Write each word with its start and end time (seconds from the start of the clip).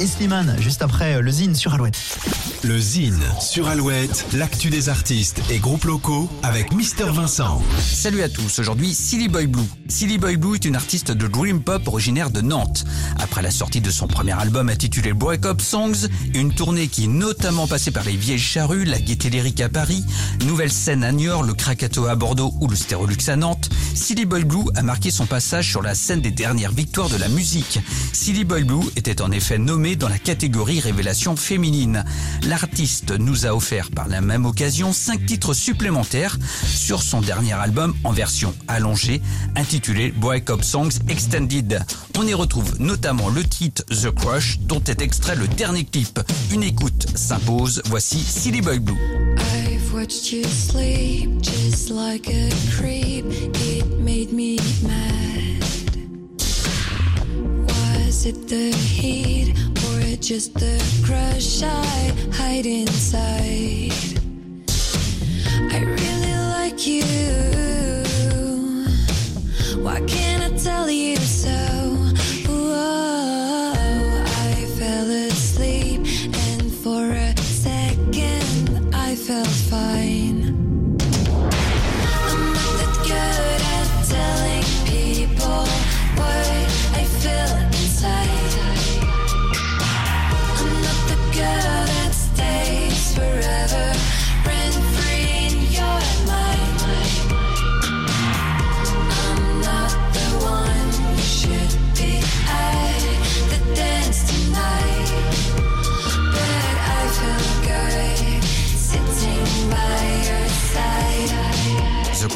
et 0.00 0.06
Slimane, 0.06 0.56
juste 0.58 0.80
après 0.80 1.16
euh, 1.16 1.20
le 1.20 1.30
Zine 1.30 1.54
sur 1.54 1.74
Alouette. 1.74 1.98
Le 2.62 2.78
Zine 2.80 3.20
sur 3.38 3.68
Alouette, 3.68 4.26
l'actu 4.32 4.70
des 4.70 4.88
artistes 4.88 5.42
et 5.50 5.58
groupes 5.58 5.84
locaux 5.84 6.28
avec 6.42 6.72
Mister 6.72 7.04
Vincent. 7.04 7.62
Salut 7.78 8.22
à 8.22 8.30
tous, 8.30 8.58
aujourd'hui 8.58 8.94
Silly 8.94 9.28
Boy 9.28 9.46
Blue. 9.46 9.62
Silly 9.88 10.16
Boy 10.16 10.36
Blue 10.36 10.54
est 10.54 10.64
une 10.64 10.76
artiste 10.76 11.10
de 11.10 11.26
dream 11.26 11.62
pop 11.62 11.86
originaire 11.86 12.30
de 12.30 12.40
Nantes. 12.40 12.84
Après 13.18 13.42
la 13.42 13.50
sortie 13.50 13.82
de 13.82 13.90
son 13.90 14.06
premier 14.06 14.32
album 14.32 14.70
intitulé 14.70 15.12
Break 15.12 15.44
Up 15.44 15.60
Songs, 15.60 16.08
une 16.34 16.54
tournée 16.54 16.88
qui 16.88 17.04
est 17.04 17.08
notamment 17.08 17.66
passée 17.66 17.90
par 17.90 18.04
les 18.04 18.16
Vieilles 18.16 18.38
Charrues, 18.38 18.86
la 18.86 19.00
Gaîté 19.00 19.28
Lyrique 19.28 19.60
à 19.60 19.68
Paris, 19.68 20.04
Nouvelle 20.46 20.72
Scène 20.72 21.04
à 21.04 21.12
Niort, 21.12 21.42
le 21.42 21.52
Krakatoa 21.52 22.12
à 22.12 22.14
Bordeaux 22.14 22.54
ou 22.60 22.68
le 22.68 22.76
Stérolux 22.76 23.28
à 23.28 23.36
Nantes, 23.36 23.68
Silly 23.94 24.24
Boy 24.24 24.44
Blue 24.44 24.64
a 24.76 24.82
marqué 24.82 25.10
son 25.10 25.26
passage 25.26 25.68
sur 25.68 25.82
la 25.82 25.94
scène 25.94 26.22
des 26.22 26.30
dernières 26.30 26.72
victoires 26.72 27.10
de 27.10 27.16
la 27.16 27.28
musique. 27.28 27.80
Silly 28.14 28.44
Boy 28.44 28.64
Blue 28.64 28.86
était 28.96 29.20
en 29.20 29.30
effet 29.30 29.58
nommé 29.58 29.89
dans 29.96 30.08
la 30.08 30.18
catégorie 30.18 30.80
révélation 30.80 31.36
féminine. 31.36 32.04
L'artiste 32.46 33.18
nous 33.18 33.46
a 33.46 33.54
offert 33.54 33.90
par 33.90 34.08
la 34.08 34.20
même 34.20 34.46
occasion 34.46 34.92
cinq 34.92 35.26
titres 35.26 35.54
supplémentaires 35.54 36.38
sur 36.64 37.02
son 37.02 37.20
dernier 37.20 37.52
album 37.52 37.94
en 38.04 38.12
version 38.12 38.54
allongée 38.68 39.20
intitulé 39.56 40.12
Break 40.12 40.50
Up 40.50 40.62
Songs 40.62 40.98
Extended. 41.08 41.80
On 42.18 42.26
y 42.26 42.34
retrouve 42.34 42.80
notamment 42.80 43.28
le 43.28 43.42
titre 43.44 43.82
The 43.86 44.10
Crush 44.10 44.58
dont 44.60 44.82
est 44.84 45.00
extrait 45.00 45.36
le 45.36 45.48
dernier 45.48 45.84
clip. 45.84 46.20
Une 46.52 46.62
écoute 46.62 47.06
s'impose, 47.14 47.82
voici 47.86 48.18
Silly 48.18 48.60
Boy 48.60 48.78
Blue. 48.78 48.98
I've 49.38 49.94
watched 49.94 50.32
you 50.32 50.44
sleep 50.44 51.42
just 51.42 51.90
like 51.90 52.28
a 52.28 52.50
creep. 52.76 53.26
It 53.54 53.86
made 53.98 54.32
me 54.32 54.56
mad. 54.82 55.64
Was 57.66 58.26
it 58.26 58.48
the 58.48 58.72
heat 58.76 59.49
just 60.20 60.52
the 60.54 60.76
crush 61.04 61.62
I 61.62 62.12
hide 62.32 62.66
inside? 62.66 63.92
I 65.72 65.80
really 65.80 66.34
like 66.52 66.86
you. 66.86 67.04
Why 69.82 70.00
can't 70.06 70.42
I 70.52 70.56
tell 70.58 70.90
you 70.90 71.16
so? 71.16 71.49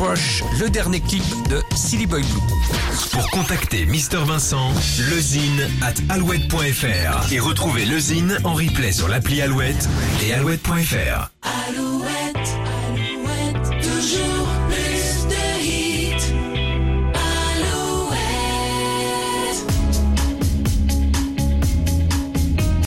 Crush, 0.00 0.42
le 0.58 0.70
dernier 0.70 1.00
clip 1.00 1.22
de 1.50 1.60
Silly 1.76 2.06
Boy 2.06 2.22
Blue. 2.22 2.40
Pour 3.12 3.30
contacter 3.30 3.84
Mister 3.84 4.16
Vincent, 4.24 4.72
lezine 5.10 5.68
at 5.82 5.92
alouette.fr 6.08 7.30
et 7.30 7.38
retrouver 7.38 7.84
le 7.84 7.98
Zine 7.98 8.38
en 8.44 8.54
replay 8.54 8.92
sur 8.92 9.08
l'appli 9.08 9.42
Alouette 9.42 9.90
et 10.24 10.32
alouette.fr. 10.32 11.30
Alouette. 11.42 12.29